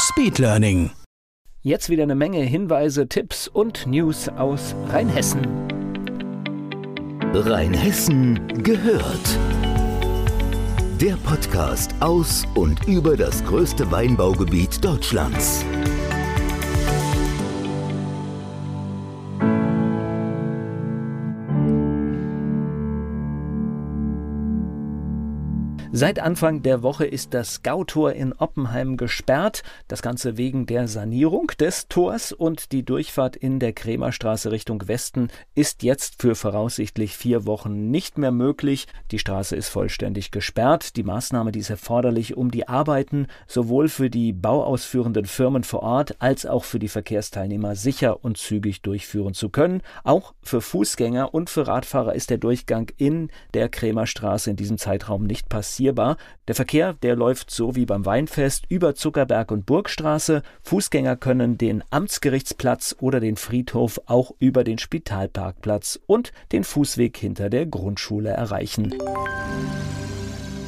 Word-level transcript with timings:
Speedlearning. 0.00 0.92
Jetzt 1.62 1.90
wieder 1.90 2.04
eine 2.04 2.14
Menge 2.14 2.40
Hinweise, 2.40 3.08
Tipps 3.08 3.48
und 3.48 3.84
News 3.88 4.28
aus 4.28 4.76
Rheinhessen. 4.90 5.40
Rheinhessen 7.34 8.62
gehört. 8.62 9.38
Der 11.00 11.16
Podcast 11.16 11.92
aus 11.98 12.44
und 12.54 12.86
über 12.86 13.16
das 13.16 13.44
größte 13.44 13.90
Weinbaugebiet 13.90 14.84
Deutschlands. 14.84 15.64
Seit 25.90 26.18
Anfang 26.18 26.62
der 26.62 26.82
Woche 26.82 27.06
ist 27.06 27.32
das 27.32 27.62
Gautor 27.62 28.12
in 28.12 28.34
Oppenheim 28.34 28.98
gesperrt. 28.98 29.62
Das 29.88 30.02
Ganze 30.02 30.36
wegen 30.36 30.66
der 30.66 30.86
Sanierung 30.86 31.50
des 31.58 31.88
Tors 31.88 32.32
und 32.32 32.72
die 32.72 32.84
Durchfahrt 32.84 33.36
in 33.36 33.58
der 33.58 33.72
Krämerstraße 33.72 34.50
Richtung 34.50 34.86
Westen 34.86 35.28
ist 35.54 35.82
jetzt 35.82 36.20
für 36.20 36.34
voraussichtlich 36.34 37.16
vier 37.16 37.46
Wochen 37.46 37.90
nicht 37.90 38.18
mehr 38.18 38.32
möglich. 38.32 38.86
Die 39.10 39.18
Straße 39.18 39.56
ist 39.56 39.70
vollständig 39.70 40.30
gesperrt. 40.30 40.94
Die 40.96 41.04
Maßnahme, 41.04 41.52
die 41.52 41.60
ist 41.60 41.70
erforderlich, 41.70 42.36
um 42.36 42.50
die 42.50 42.68
Arbeiten 42.68 43.26
sowohl 43.46 43.88
für 43.88 44.10
die 44.10 44.34
bauausführenden 44.34 45.24
Firmen 45.24 45.64
vor 45.64 45.82
Ort 45.82 46.16
als 46.20 46.44
auch 46.44 46.64
für 46.64 46.78
die 46.78 46.88
Verkehrsteilnehmer 46.88 47.76
sicher 47.76 48.22
und 48.22 48.36
zügig 48.36 48.82
durchführen 48.82 49.32
zu 49.32 49.48
können. 49.48 49.80
Auch 50.04 50.34
für 50.42 50.60
Fußgänger 50.60 51.32
und 51.32 51.48
für 51.48 51.66
Radfahrer 51.66 52.14
ist 52.14 52.28
der 52.28 52.38
Durchgang 52.38 52.90
in 52.98 53.30
der 53.54 53.70
Krämerstraße 53.70 54.50
in 54.50 54.56
diesem 54.56 54.76
Zeitraum 54.76 55.24
nicht 55.24 55.48
passiert 55.48 55.77
passierbar. 55.78 56.16
Der 56.48 56.54
Verkehr, 56.54 56.94
der 57.02 57.14
läuft 57.14 57.50
so 57.50 57.76
wie 57.76 57.86
beim 57.86 58.04
Weinfest 58.04 58.64
über 58.68 58.94
Zuckerberg 58.94 59.52
und 59.52 59.64
Burgstraße. 59.64 60.42
Fußgänger 60.62 61.16
können 61.16 61.56
den 61.56 61.84
Amtsgerichtsplatz 61.90 62.96
oder 63.00 63.20
den 63.20 63.36
Friedhof 63.36 64.00
auch 64.06 64.32
über 64.40 64.64
den 64.64 64.78
Spitalparkplatz 64.78 65.98
und 66.06 66.32
den 66.52 66.64
Fußweg 66.64 67.16
hinter 67.16 67.48
der 67.48 67.66
Grundschule 67.66 68.30
erreichen. 68.30 68.94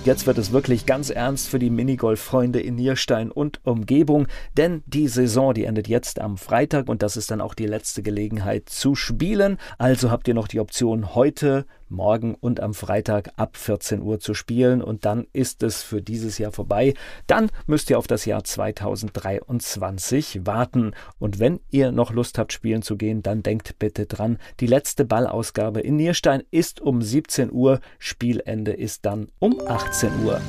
Jetzt 0.05 0.27
wird 0.27 0.39
es 0.39 0.53
wirklich 0.53 0.87
ganz 0.87 1.11
ernst 1.11 1.49
für 1.49 1.59
die 1.59 1.69
Minigolf-Freunde 1.69 2.59
in 2.61 2.77
Nierstein 2.77 3.31
und 3.31 3.61
Umgebung, 3.67 4.29
denn 4.57 4.83
die 4.87 5.09
Saison, 5.09 5.53
die 5.53 5.65
endet 5.65 5.89
jetzt 5.89 6.21
am 6.21 6.39
Freitag 6.39 6.89
und 6.89 7.03
das 7.03 7.19
ist 7.19 7.31
dann 7.31 7.43
auch 7.43 7.53
die 7.53 7.67
letzte 7.67 8.03
Gelegenheit 8.03 8.71
zu 8.71 8.95
spielen. 8.95 9.59
Also 9.77 10.11
habt 10.11 10.27
ihr 10.27 10.33
noch 10.33 10.49
die 10.49 10.61
Option, 10.61 11.15
heute 11.15 11.67
morgen 11.91 12.35
und 12.35 12.61
am 12.61 12.75
Freitag 12.75 13.33
ab 13.37 13.57
14 13.57 14.03
Uhr 14.03 14.21
zu 14.21 14.35
spielen 14.35 14.83
und 14.83 15.05
dann 15.05 15.27
ist 15.33 15.63
es 15.63 15.83
für 15.83 16.03
dieses 16.03 16.39
Jahr 16.39 16.53
vorbei. 16.53 16.95
Dann 17.27 17.51
müsst 17.67 17.91
ihr 17.91 17.99
auf 17.99 18.07
das 18.07 18.25
Jahr 18.25 18.45
2023 18.45 20.47
warten 20.47 20.93
und 21.19 21.39
wenn 21.39 21.61
ihr 21.71 21.93
noch 21.93 22.13
Lust 22.13 22.39
habt 22.39 22.53
spielen 22.53 22.83
zu 22.83 22.97
gehen, 22.97 23.23
dann 23.23 23.43
denkt 23.43 23.79
bitte 23.79 24.07
dran, 24.07 24.39
die 24.61 24.67
letzte 24.67 25.05
Ballausgabe 25.05 25.81
in 25.81 25.97
Nierstein 25.97 26.43
ist 26.51 26.81
um 26.81 27.03
17 27.03 27.53
Uhr, 27.53 27.81
Spielende 27.99 28.73
ist 28.73 29.05
dann 29.05 29.29
um 29.39 29.61
18 29.67 30.25
Uhr. 30.25 30.41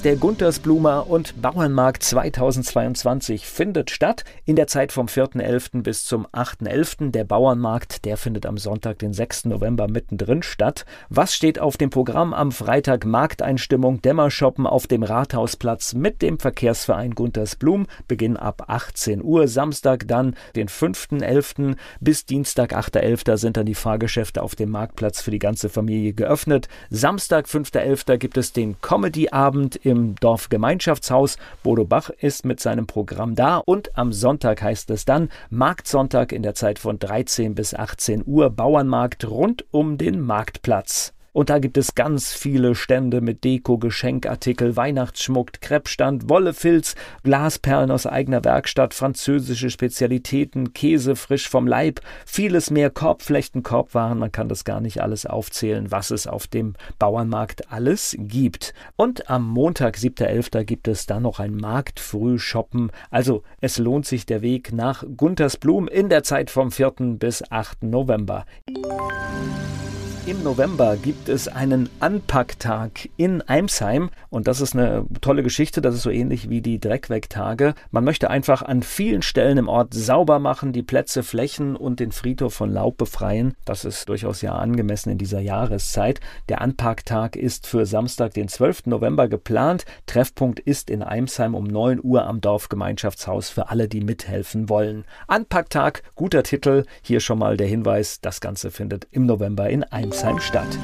Der 0.00 0.16
Guntersblumer 0.16 1.06
und 1.08 1.42
Bauernmarkt 1.42 2.02
2022 2.02 3.46
findet 3.46 3.90
statt 3.90 4.24
in 4.46 4.56
der 4.56 4.66
Zeit 4.66 4.90
vom 4.90 5.06
4.11. 5.06 5.82
bis 5.82 6.06
zum 6.06 6.26
8.11. 6.28 7.10
Der 7.10 7.24
Bauernmarkt, 7.24 8.06
der 8.06 8.16
findet 8.16 8.46
am 8.46 8.56
Sonntag, 8.56 8.98
den 9.00 9.12
6. 9.12 9.44
November 9.44 9.88
mittendrin 9.88 10.42
statt. 10.42 10.86
Was 11.10 11.34
steht 11.34 11.58
auf 11.58 11.76
dem 11.76 11.90
Programm 11.90 12.32
am 12.32 12.52
Freitag? 12.52 13.04
Markteinstimmung, 13.04 14.00
Dämmershoppen 14.00 14.66
auf 14.66 14.86
dem 14.86 15.02
Rathausplatz 15.02 15.92
mit 15.92 16.22
dem 16.22 16.38
Verkehrsverein 16.38 17.14
Guntersblum. 17.14 17.86
Beginn 18.08 18.36
ab 18.36 18.64
18 18.68 19.22
Uhr. 19.22 19.46
Samstag 19.46 20.08
dann 20.08 20.34
den 20.56 20.68
5.11. 20.68 21.76
bis 22.00 22.24
Dienstag 22.24 22.74
8.11. 22.74 23.36
sind 23.36 23.56
dann 23.56 23.66
die 23.66 23.74
Fahrgeschäfte 23.74 24.42
auf 24.42 24.56
dem 24.56 24.70
Marktplatz 24.70 25.20
für 25.20 25.30
die 25.30 25.38
ganze 25.38 25.68
Familie 25.68 26.14
geöffnet. 26.14 26.68
Samstag 26.90 27.46
5.11. 27.46 28.16
gibt 28.16 28.38
es 28.38 28.52
den 28.52 28.80
Comedy-Abend 28.80 29.81
im 29.82 30.14
Dorfgemeinschaftshaus. 30.16 31.36
Bodo 31.62 31.84
Bach 31.84 32.10
ist 32.10 32.44
mit 32.44 32.60
seinem 32.60 32.86
Programm 32.86 33.34
da 33.34 33.58
und 33.58 33.96
am 33.98 34.12
Sonntag 34.12 34.62
heißt 34.62 34.90
es 34.90 35.04
dann 35.04 35.28
Marktsonntag 35.50 36.32
in 36.32 36.42
der 36.42 36.54
Zeit 36.54 36.78
von 36.78 36.98
13 36.98 37.54
bis 37.54 37.74
18 37.74 38.22
Uhr 38.26 38.50
Bauernmarkt 38.50 39.28
rund 39.28 39.64
um 39.70 39.98
den 39.98 40.20
Marktplatz. 40.20 41.12
Und 41.32 41.48
da 41.48 41.58
gibt 41.58 41.78
es 41.78 41.94
ganz 41.94 42.32
viele 42.34 42.74
Stände 42.74 43.22
mit 43.22 43.42
Deko, 43.42 43.78
Geschenkartikel, 43.78 44.76
Weihnachtsschmuck, 44.76 45.60
Kreppstand, 45.60 46.28
Wollefilz, 46.28 46.94
Glasperlen 47.22 47.90
aus 47.90 48.06
eigener 48.06 48.44
Werkstatt, 48.44 48.92
französische 48.92 49.70
Spezialitäten, 49.70 50.74
Käse 50.74 51.16
frisch 51.16 51.48
vom 51.48 51.66
Leib, 51.66 52.00
vieles 52.26 52.70
mehr 52.70 52.90
Korbflechten, 52.90 53.62
Korbwaren. 53.62 54.18
Man 54.18 54.30
kann 54.30 54.48
das 54.48 54.64
gar 54.64 54.80
nicht 54.80 55.00
alles 55.00 55.24
aufzählen, 55.24 55.90
was 55.90 56.10
es 56.10 56.26
auf 56.26 56.46
dem 56.46 56.74
Bauernmarkt 56.98 57.72
alles 57.72 58.14
gibt. 58.18 58.74
Und 58.96 59.30
am 59.30 59.48
Montag, 59.48 59.96
7.11., 59.96 60.64
gibt 60.64 60.86
es 60.86 61.06
dann 61.06 61.22
noch 61.22 61.40
ein 61.40 61.56
Marktfrühshoppen. 61.56 62.92
Also 63.10 63.42
es 63.60 63.78
lohnt 63.78 64.04
sich 64.04 64.26
der 64.26 64.42
Weg 64.42 64.72
nach 64.72 65.02
Guntersblum 65.16 65.88
in 65.88 66.10
der 66.10 66.24
Zeit 66.24 66.50
vom 66.50 66.70
4. 66.70 66.92
bis 67.18 67.42
8. 67.50 67.84
November. 67.84 68.44
Im 70.24 70.44
November 70.44 70.96
gibt 70.96 71.28
es 71.28 71.48
einen 71.48 71.90
Anpacktag 71.98 73.08
in 73.16 73.42
Eimsheim 73.42 74.10
und 74.30 74.46
das 74.46 74.60
ist 74.60 74.72
eine 74.72 75.04
tolle 75.20 75.42
Geschichte. 75.42 75.82
Das 75.82 75.96
ist 75.96 76.02
so 76.02 76.10
ähnlich 76.10 76.48
wie 76.48 76.60
die 76.60 76.78
Dreckwegtage. 76.78 77.74
Man 77.90 78.04
möchte 78.04 78.30
einfach 78.30 78.62
an 78.62 78.84
vielen 78.84 79.22
Stellen 79.22 79.58
im 79.58 79.66
Ort 79.66 79.94
sauber 79.94 80.38
machen, 80.38 80.72
die 80.72 80.84
Plätze, 80.84 81.24
Flächen 81.24 81.74
und 81.74 81.98
den 81.98 82.12
Friedhof 82.12 82.54
von 82.54 82.72
Laub 82.72 82.98
befreien. 82.98 83.54
Das 83.64 83.84
ist 83.84 84.08
durchaus 84.08 84.42
ja 84.42 84.54
angemessen 84.54 85.10
in 85.10 85.18
dieser 85.18 85.40
Jahreszeit. 85.40 86.20
Der 86.48 86.60
Anpacktag 86.60 87.34
ist 87.34 87.66
für 87.66 87.84
Samstag, 87.84 88.32
den 88.34 88.46
12. 88.46 88.86
November 88.86 89.26
geplant. 89.26 89.86
Treffpunkt 90.06 90.60
ist 90.60 90.88
in 90.88 91.02
Eimsheim 91.02 91.56
um 91.56 91.64
9 91.64 91.98
Uhr 92.00 92.24
am 92.26 92.40
Dorfgemeinschaftshaus 92.40 93.48
für 93.48 93.70
alle, 93.70 93.88
die 93.88 94.00
mithelfen 94.00 94.68
wollen. 94.68 95.04
Anpacktag, 95.26 96.04
guter 96.14 96.44
Titel. 96.44 96.84
Hier 97.02 97.18
schon 97.18 97.40
mal 97.40 97.56
der 97.56 97.66
Hinweis, 97.66 98.20
das 98.20 98.40
Ganze 98.40 98.70
findet 98.70 99.08
im 99.10 99.26
November 99.26 99.68
in 99.68 99.82
Eimsheim 99.82 100.11
Hildesheim 100.12 100.40
statt. 100.40 100.78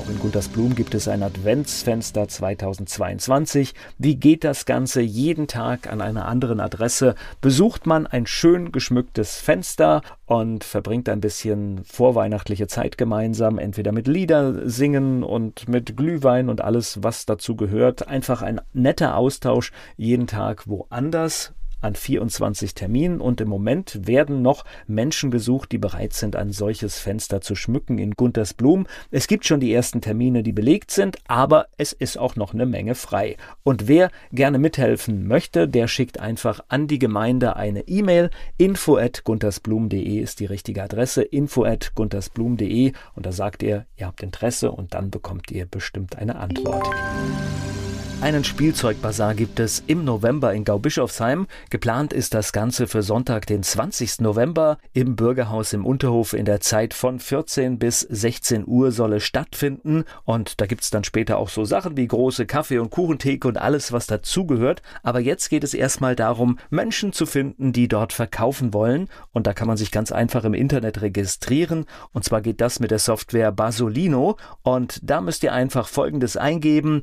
Auch 0.00 0.08
in 0.08 0.20
Guntersblum 0.20 0.76
gibt 0.76 0.94
es 0.94 1.08
ein 1.08 1.24
Adventsfenster 1.24 2.28
2022. 2.28 3.74
Wie 3.98 4.14
geht 4.14 4.44
das 4.44 4.66
Ganze? 4.66 5.00
Jeden 5.00 5.48
Tag 5.48 5.92
an 5.92 6.00
einer 6.00 6.26
anderen 6.26 6.60
Adresse 6.60 7.16
besucht 7.40 7.86
man 7.86 8.06
ein 8.06 8.24
schön 8.24 8.70
geschmücktes 8.70 9.38
Fenster 9.40 10.02
und 10.26 10.62
verbringt 10.62 11.08
ein 11.08 11.20
bisschen 11.20 11.82
vorweihnachtliche 11.84 12.68
Zeit 12.68 12.96
gemeinsam, 12.98 13.58
entweder 13.58 13.90
mit 13.90 14.06
Lieder 14.06 14.68
singen 14.68 15.24
und 15.24 15.68
mit 15.68 15.96
Glühwein 15.96 16.48
und 16.48 16.60
alles, 16.60 17.02
was 17.02 17.26
dazu 17.26 17.56
gehört. 17.56 18.06
Einfach 18.06 18.42
ein 18.42 18.60
netter 18.72 19.16
Austausch 19.16 19.72
jeden 19.96 20.28
Tag 20.28 20.68
woanders 20.68 21.52
an 21.82 21.94
24 21.94 22.74
Terminen 22.74 23.20
und 23.20 23.40
im 23.40 23.48
Moment 23.48 24.06
werden 24.06 24.42
noch 24.42 24.64
Menschen 24.86 25.30
gesucht, 25.30 25.72
die 25.72 25.78
bereit 25.78 26.12
sind, 26.14 26.36
ein 26.36 26.52
solches 26.52 26.98
Fenster 26.98 27.40
zu 27.40 27.54
schmücken 27.54 27.98
in 27.98 28.12
Guntersblum. 28.12 28.86
Es 29.10 29.26
gibt 29.26 29.44
schon 29.44 29.60
die 29.60 29.72
ersten 29.72 30.00
Termine, 30.00 30.42
die 30.42 30.52
belegt 30.52 30.90
sind, 30.90 31.18
aber 31.26 31.66
es 31.76 31.92
ist 31.92 32.18
auch 32.18 32.36
noch 32.36 32.54
eine 32.54 32.66
Menge 32.66 32.94
frei. 32.94 33.36
Und 33.62 33.88
wer 33.88 34.10
gerne 34.32 34.58
mithelfen 34.58 35.26
möchte, 35.26 35.68
der 35.68 35.88
schickt 35.88 36.20
einfach 36.20 36.60
an 36.68 36.86
die 36.86 36.98
Gemeinde 36.98 37.56
eine 37.56 37.86
E-Mail. 37.88 38.30
info 38.56 38.96
at 38.96 39.24
guntersblum.de 39.24 40.18
ist 40.18 40.40
die 40.40 40.46
richtige 40.46 40.82
Adresse. 40.82 41.22
info 41.22 41.64
at 41.64 41.94
guntersblum.de 41.94 42.92
und 43.14 43.26
da 43.26 43.32
sagt 43.32 43.62
ihr, 43.62 43.86
ihr 43.96 44.06
habt 44.06 44.22
Interesse 44.22 44.70
und 44.70 44.94
dann 44.94 45.10
bekommt 45.10 45.50
ihr 45.50 45.66
bestimmt 45.66 46.16
eine 46.16 46.36
Antwort. 46.36 46.88
Einen 48.22 48.44
Spielzeugbazar 48.44 49.34
gibt 49.34 49.58
es 49.58 49.82
im 49.88 50.04
November 50.04 50.54
in 50.54 50.62
Gaubischofsheim. 50.62 51.48
Geplant 51.70 52.12
ist 52.12 52.34
das 52.34 52.52
Ganze 52.52 52.86
für 52.86 53.02
Sonntag, 53.02 53.46
den 53.46 53.64
20. 53.64 54.20
November 54.20 54.78
im 54.92 55.16
Bürgerhaus 55.16 55.72
im 55.72 55.84
Unterhof 55.84 56.32
in 56.32 56.44
der 56.44 56.60
Zeit 56.60 56.94
von 56.94 57.18
14 57.18 57.80
bis 57.80 57.98
16 58.02 58.62
Uhr 58.64 58.92
soll 58.92 59.14
es 59.14 59.24
stattfinden. 59.24 60.04
Und 60.24 60.60
da 60.60 60.66
gibt 60.66 60.82
es 60.82 60.90
dann 60.90 61.02
später 61.02 61.36
auch 61.36 61.48
so 61.48 61.64
Sachen 61.64 61.96
wie 61.96 62.06
große 62.06 62.46
Kaffee- 62.46 62.78
und 62.78 62.90
Kuchentheke 62.90 63.48
und 63.48 63.58
alles, 63.58 63.90
was 63.90 64.06
dazugehört. 64.06 64.82
Aber 65.02 65.18
jetzt 65.18 65.48
geht 65.48 65.64
es 65.64 65.74
erstmal 65.74 66.14
darum, 66.14 66.60
Menschen 66.70 67.12
zu 67.12 67.26
finden, 67.26 67.72
die 67.72 67.88
dort 67.88 68.12
verkaufen 68.12 68.72
wollen. 68.72 69.08
Und 69.32 69.48
da 69.48 69.52
kann 69.52 69.66
man 69.66 69.76
sich 69.76 69.90
ganz 69.90 70.12
einfach 70.12 70.44
im 70.44 70.54
Internet 70.54 71.02
registrieren. 71.02 71.86
Und 72.12 72.22
zwar 72.22 72.40
geht 72.40 72.60
das 72.60 72.78
mit 72.78 72.92
der 72.92 73.00
Software 73.00 73.50
Basolino. 73.50 74.36
Und 74.62 75.00
da 75.02 75.20
müsst 75.20 75.42
ihr 75.42 75.52
einfach 75.52 75.88
Folgendes 75.88 76.36
eingeben. 76.36 77.00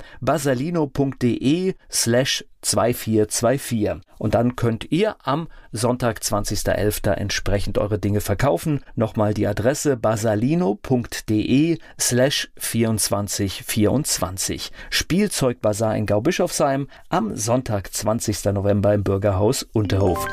basalino.de 1.10 1.76
slash 1.90 2.46
2424. 2.62 4.02
Und 4.18 4.36
dann 4.36 4.58
könnt 4.58 4.92
ihr 4.92 5.16
am 5.24 5.48
Sonntag, 5.72 6.20
20.11. 6.20 7.10
entsprechend 7.12 7.78
eure 7.78 8.00
Dinge 8.00 8.20
verkaufen. 8.22 8.82
Nochmal 8.96 9.34
die 9.34 9.48
Adresse 9.48 9.96
basalino.de 9.96 11.78
slash 12.00 12.52
2424. 12.58 14.72
Spielzeugbazar 14.90 15.96
in 15.96 16.06
Gaubischofsheim 16.06 16.88
am 17.10 17.36
Sonntag, 17.36 17.94
20. 17.94 18.46
November 18.46 18.94
im 18.94 19.04
Bürgerhaus 19.04 19.64
Unterhof. 19.64 20.26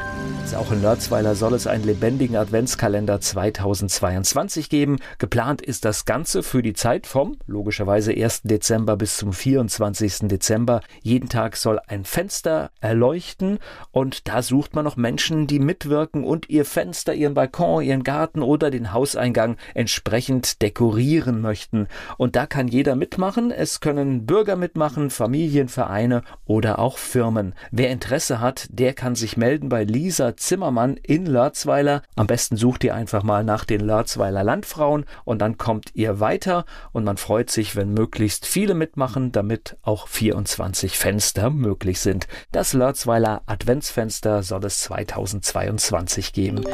Auch 0.55 0.71
in 0.71 0.81
Lörzweiler 0.81 1.35
soll 1.35 1.55
es 1.55 1.67
einen 1.67 1.85
lebendigen 1.85 2.37
Adventskalender 2.37 3.21
2022 3.21 4.71
geben. 4.71 4.99
Geplant 5.19 5.61
ist 5.61 5.85
das 5.85 6.05
Ganze 6.05 6.43
für 6.43 6.63
die 6.63 6.73
Zeit 6.73 7.07
vom 7.07 7.37
logischerweise 7.47 8.13
1. 8.13 8.43
Dezember 8.43 8.97
bis 8.97 9.17
zum 9.17 9.33
24. 9.33 10.29
Dezember. 10.29 10.83
Jeden 11.03 11.29
Tag 11.29 11.57
soll 11.57 11.81
ein 11.89 12.05
Fenster 12.05 12.71
erleuchten 12.81 13.59
und 13.91 14.29
da 14.29 14.41
sucht 14.41 14.75
man 14.75 14.85
noch 14.85 14.97
Menschen, 14.97 15.47
die 15.47 15.59
mitwirken 15.59 16.23
und 16.23 16.49
ihr 16.49 16.65
Fenster, 16.65 17.13
ihren 17.13 17.35
Balkon, 17.35 17.83
ihren 17.83 18.05
Garten 18.05 18.41
oder 18.43 18.71
den 18.71 18.93
Hauseingang 18.93 19.57
entsprechend 19.75 20.63
dekorieren 20.63 21.41
möchten. 21.41 21.89
Und 22.19 22.37
da 22.37 22.47
kann 22.47 22.69
jeder 22.69 22.95
mitmachen. 22.95 23.51
Es 23.51 23.81
können 23.81 24.27
Bürger 24.27 24.57
mitmachen, 24.57 25.11
Familienvereine 25.11 26.23
oder 26.45 26.79
auch 26.79 26.99
Firmen. 26.99 27.55
Wer 27.73 27.91
Interesse 27.91 28.41
hat, 28.41 28.69
der 28.71 28.95
kann 28.95 29.17
sich 29.17 29.37
melden 29.37 29.69
bei 29.69 29.83
Lisa 29.85 30.36
Zimmermann 30.37 30.97
in 30.97 31.27
Lörzweiler. 31.27 32.03
Am 32.15 32.27
besten 32.27 32.57
sucht 32.57 32.85
ihr 32.85 32.95
einfach 32.95 33.23
mal 33.23 33.45
nach 33.45 33.65
den 33.65 33.81
Lörzweiler 33.81 34.45
Landfrauen 34.45 35.05
und 35.25 35.41
dann 35.41 35.59
kommt 35.59 35.91
ihr 35.95 36.21
weiter 36.21 36.65
und 36.93 37.05
man 37.05 37.17
freut 37.17 37.51
sich, 37.51 37.77
wenn 37.77 37.93
möglichst 37.93 38.47
viele 38.47 38.75
mitmachen, 38.75 39.33
damit 39.33 39.77
auch 39.83 40.09
24 40.09 40.99
Fenster 40.99 41.51
möglich 41.51 42.01
sind. 42.01 42.27
Das 42.53 42.73
Lörzweiler 42.73 43.43
Adventsfenster 43.47 44.43
soll 44.43 44.65
es 44.65 44.81
2022 44.81 46.33
geben. 46.33 46.65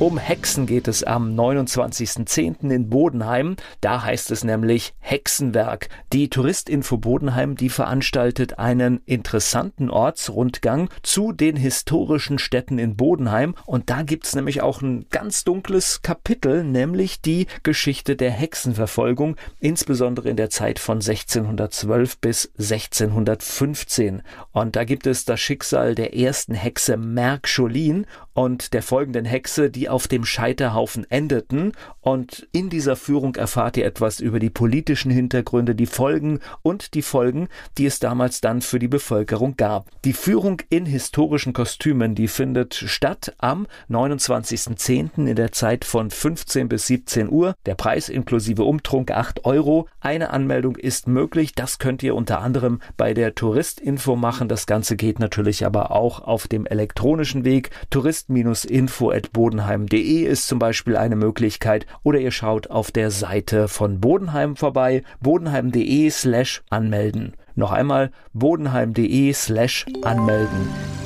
Um 0.00 0.18
Hexen 0.18 0.66
geht 0.66 0.88
es 0.88 1.04
am 1.04 1.38
29.10. 1.38 2.68
in 2.68 2.90
Bodenheim. 2.90 3.54
Da 3.80 4.02
heißt 4.02 4.32
es 4.32 4.42
nämlich 4.42 4.92
Hexenwerk. 4.98 5.88
Die 6.12 6.28
Touristinfo 6.28 6.98
Bodenheim, 6.98 7.54
die 7.54 7.68
veranstaltet 7.68 8.58
einen 8.58 9.02
interessanten 9.06 9.90
Ortsrundgang 9.90 10.88
zu 11.04 11.30
den 11.30 11.54
historischen 11.54 12.40
Städten 12.40 12.80
in 12.80 12.96
Bodenheim. 12.96 13.54
Und 13.66 13.88
da 13.88 14.02
gibt's 14.02 14.34
nämlich 14.34 14.62
auch 14.62 14.82
ein 14.82 15.06
ganz 15.10 15.44
dunkles 15.44 16.02
Kapitel, 16.02 16.64
nämlich 16.64 17.20
die 17.20 17.46
Geschichte 17.62 18.16
der 18.16 18.32
Hexenverfolgung, 18.32 19.36
insbesondere 19.60 20.28
in 20.28 20.36
der 20.36 20.50
Zeit 20.50 20.80
von 20.80 20.96
1612 20.96 22.18
bis 22.18 22.50
1615. 22.58 24.22
Und 24.50 24.74
da 24.74 24.82
gibt 24.82 25.06
es 25.06 25.24
das 25.24 25.38
Schicksal 25.38 25.94
der 25.94 26.16
ersten 26.16 26.54
Hexe 26.54 26.96
Merk 26.96 27.46
Scholin 27.46 28.06
und 28.34 28.74
der 28.74 28.82
folgenden 28.82 29.24
Hexe, 29.24 29.70
die 29.70 29.88
auf 29.94 30.08
dem 30.08 30.24
Scheiterhaufen 30.24 31.08
endeten. 31.08 31.70
Und 32.00 32.48
in 32.50 32.68
dieser 32.68 32.96
Führung 32.96 33.36
erfahrt 33.36 33.76
ihr 33.76 33.86
etwas 33.86 34.18
über 34.18 34.40
die 34.40 34.50
politischen 34.50 35.12
Hintergründe, 35.12 35.76
die 35.76 35.86
Folgen 35.86 36.40
und 36.62 36.94
die 36.94 37.02
Folgen, 37.02 37.46
die 37.78 37.86
es 37.86 38.00
damals 38.00 38.40
dann 38.40 38.60
für 38.60 38.80
die 38.80 38.88
Bevölkerung 38.88 39.56
gab. 39.56 39.88
Die 40.04 40.12
Führung 40.12 40.60
in 40.68 40.84
historischen 40.84 41.52
Kostümen, 41.52 42.16
die 42.16 42.26
findet 42.26 42.74
statt 42.74 43.36
am 43.38 43.68
29.10. 43.88 45.28
in 45.28 45.36
der 45.36 45.52
Zeit 45.52 45.84
von 45.84 46.10
15 46.10 46.68
bis 46.68 46.88
17 46.88 47.30
Uhr. 47.30 47.54
Der 47.64 47.76
Preis 47.76 48.08
inklusive 48.08 48.64
Umtrunk 48.64 49.12
8 49.12 49.44
Euro. 49.44 49.88
Eine 50.00 50.30
Anmeldung 50.30 50.74
ist 50.74 51.06
möglich. 51.06 51.54
Das 51.54 51.78
könnt 51.78 52.02
ihr 52.02 52.16
unter 52.16 52.40
anderem 52.40 52.80
bei 52.96 53.14
der 53.14 53.36
Touristinfo 53.36 54.16
machen. 54.16 54.48
Das 54.48 54.66
Ganze 54.66 54.96
geht 54.96 55.20
natürlich 55.20 55.64
aber 55.64 55.92
auch 55.92 56.20
auf 56.20 56.48
dem 56.48 56.66
elektronischen 56.66 57.44
Weg. 57.44 57.70
Tourist-info@bodenheim 57.90 59.73
bodenheim.de 59.74 60.22
ist 60.22 60.46
zum 60.46 60.58
Beispiel 60.58 60.96
eine 60.96 61.16
Möglichkeit. 61.16 61.86
Oder 62.02 62.20
ihr 62.20 62.30
schaut 62.30 62.70
auf 62.70 62.92
der 62.92 63.10
Seite 63.10 63.68
von 63.68 64.00
Bodenheim 64.00 64.56
vorbei, 64.56 65.02
bodenheim.de 65.20 66.10
slash 66.10 66.62
anmelden. 66.70 67.34
Noch 67.54 67.72
einmal 67.72 68.10
bodenheim.de 68.32 69.32
slash 69.32 69.86
anmelden 70.02 71.03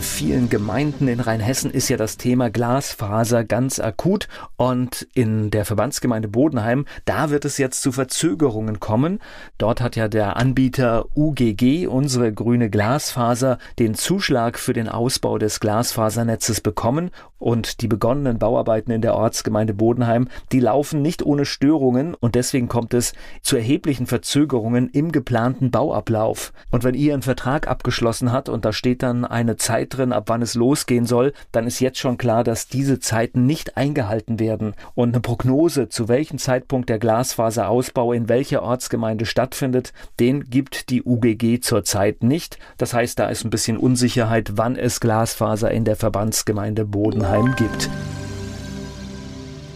vielen 0.00 0.48
Gemeinden 0.48 1.08
in 1.08 1.20
Rheinhessen 1.20 1.70
ist 1.70 1.88
ja 1.88 1.96
das 1.96 2.16
Thema 2.16 2.50
Glasfaser 2.50 3.44
ganz 3.44 3.80
akut 3.80 4.28
und 4.56 5.06
in 5.14 5.50
der 5.50 5.64
Verbandsgemeinde 5.64 6.28
Bodenheim, 6.28 6.84
da 7.04 7.30
wird 7.30 7.44
es 7.44 7.58
jetzt 7.58 7.82
zu 7.82 7.92
Verzögerungen 7.92 8.80
kommen. 8.80 9.18
Dort 9.56 9.80
hat 9.80 9.96
ja 9.96 10.08
der 10.08 10.36
Anbieter 10.36 11.06
UGG, 11.14 11.86
unsere 11.86 12.32
grüne 12.32 12.70
Glasfaser, 12.70 13.58
den 13.78 13.94
Zuschlag 13.94 14.58
für 14.58 14.72
den 14.72 14.88
Ausbau 14.88 15.38
des 15.38 15.60
Glasfasernetzes 15.60 16.60
bekommen 16.60 17.10
und 17.38 17.80
die 17.80 17.88
begonnenen 17.88 18.38
Bauarbeiten 18.38 18.90
in 18.90 19.00
der 19.00 19.14
Ortsgemeinde 19.14 19.74
Bodenheim, 19.74 20.28
die 20.52 20.60
laufen 20.60 21.02
nicht 21.02 21.22
ohne 21.22 21.44
Störungen 21.44 22.14
und 22.14 22.34
deswegen 22.34 22.68
kommt 22.68 22.94
es 22.94 23.12
zu 23.42 23.56
erheblichen 23.56 24.06
Verzögerungen 24.06 24.88
im 24.88 25.12
geplanten 25.12 25.70
Bauablauf. 25.70 26.52
Und 26.70 26.84
wenn 26.84 26.94
ihr 26.94 27.12
einen 27.12 27.22
Vertrag 27.22 27.68
abgeschlossen 27.68 28.32
habt 28.32 28.48
und 28.48 28.64
da 28.64 28.72
steht 28.72 29.02
dann 29.02 29.24
eine 29.24 29.56
Zeit 29.56 29.87
Zeit 29.88 29.98
drin, 29.98 30.12
ab 30.12 30.24
wann 30.26 30.42
es 30.42 30.54
losgehen 30.54 31.06
soll, 31.06 31.32
dann 31.52 31.66
ist 31.66 31.80
jetzt 31.80 31.98
schon 31.98 32.18
klar, 32.18 32.44
dass 32.44 32.68
diese 32.68 32.98
Zeiten 32.98 33.46
nicht 33.46 33.76
eingehalten 33.76 34.38
werden. 34.38 34.74
Und 34.94 35.10
eine 35.10 35.20
Prognose, 35.20 35.88
zu 35.88 36.08
welchem 36.08 36.38
Zeitpunkt 36.38 36.88
der 36.88 36.98
Glasfaserausbau 36.98 38.12
in 38.12 38.28
welcher 38.28 38.62
Ortsgemeinde 38.62 39.26
stattfindet, 39.26 39.92
den 40.20 40.44
gibt 40.44 40.90
die 40.90 41.02
UGG 41.02 41.60
zurzeit 41.60 42.22
nicht. 42.22 42.58
Das 42.76 42.94
heißt, 42.94 43.18
da 43.18 43.28
ist 43.28 43.44
ein 43.44 43.50
bisschen 43.50 43.76
Unsicherheit, 43.76 44.52
wann 44.56 44.76
es 44.76 45.00
Glasfaser 45.00 45.70
in 45.70 45.84
der 45.84 45.96
Verbandsgemeinde 45.96 46.84
Bodenheim 46.84 47.54
gibt. 47.56 47.88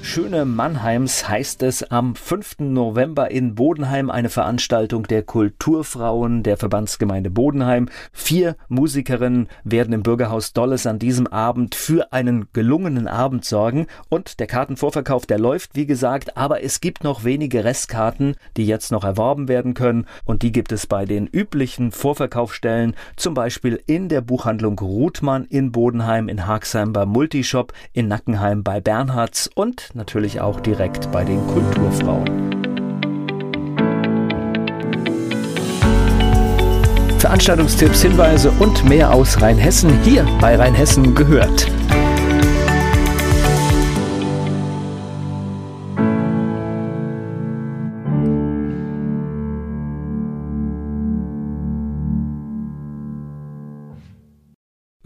Schöne 0.04 0.44
Mannheims 0.44 1.28
heißt 1.28 1.62
es 1.62 1.84
am 1.84 2.16
5. 2.16 2.56
November 2.58 3.30
in 3.30 3.54
Bodenheim 3.54 4.10
eine 4.10 4.30
Veranstaltung 4.30 5.04
der 5.04 5.22
Kulturfrauen 5.22 6.42
der 6.42 6.56
Verbandsgemeinde 6.56 7.30
Bodenheim. 7.30 7.88
Vier 8.12 8.56
Musikerinnen 8.68 9.48
werden 9.62 9.94
im 9.94 10.02
Bürgerhaus 10.02 10.52
Dolles 10.52 10.88
an 10.88 10.98
diesem 10.98 11.28
Abend 11.28 11.76
für 11.76 12.12
einen 12.12 12.48
gelungenen 12.52 13.06
Abend 13.06 13.44
sorgen 13.44 13.86
und 14.08 14.40
der 14.40 14.48
Kartenvorverkauf, 14.48 15.24
der 15.24 15.38
läuft 15.38 15.76
wie 15.76 15.86
gesagt, 15.86 16.36
aber 16.36 16.64
es 16.64 16.80
gibt 16.80 17.04
noch 17.04 17.22
wenige 17.22 17.64
Restkarten, 17.64 18.34
die 18.56 18.66
jetzt 18.66 18.90
noch 18.90 19.04
erworben 19.04 19.46
werden 19.46 19.72
können 19.72 20.06
und 20.24 20.42
die 20.42 20.50
gibt 20.50 20.72
es 20.72 20.88
bei 20.88 21.06
den 21.06 21.28
üblichen 21.28 21.92
Vorverkaufsstellen, 21.92 22.96
zum 23.16 23.34
Beispiel 23.34 23.80
in 23.86 24.08
der 24.08 24.20
Buchhandlung 24.20 24.78
Ruthmann 24.80 25.44
in 25.44 25.70
Bodenheim, 25.70 26.28
in 26.28 26.46
Haxheim 26.48 26.92
bei 26.92 27.06
Multishop, 27.06 27.72
in 27.92 28.08
Nackenheim 28.08 28.64
bei 28.64 28.80
Bernhards 28.80 29.48
natürlich 29.94 30.40
auch 30.40 30.60
direkt 30.60 31.10
bei 31.12 31.24
den 31.24 31.46
Kulturfrauen. 31.46 32.52
Veranstaltungstipps, 37.18 38.02
Hinweise 38.02 38.50
und 38.58 38.84
mehr 38.88 39.12
aus 39.12 39.40
Rheinhessen 39.40 39.96
hier 40.02 40.26
bei 40.40 40.56
Rheinhessen 40.56 41.14
gehört. 41.14 41.70